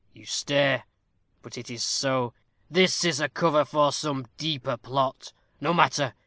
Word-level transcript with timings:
You 0.13 0.25
stare. 0.25 0.85
But 1.43 1.59
it 1.59 1.69
is 1.69 1.83
so. 1.83 2.33
This 2.71 3.05
is 3.05 3.19
a 3.19 3.29
cover 3.29 3.63
for 3.63 3.91
some 3.91 4.25
deeper 4.35 4.75
plot; 4.75 5.31
no 5.59 5.75
matter. 5.75 6.15